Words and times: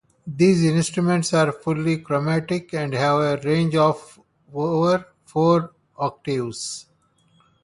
These 0.25 0.63
instruments 0.63 1.31
are 1.31 1.51
fully 1.51 1.99
chromatic 1.99 2.73
and 2.73 2.91
have 2.95 3.19
a 3.19 3.39
range 3.47 3.75
of 3.75 4.19
over 4.51 5.05
four 5.25 5.73
octaves. 5.95 6.87